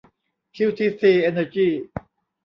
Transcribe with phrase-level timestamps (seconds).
[0.55, 1.73] คิวทีซี เอนเนอร์ยี่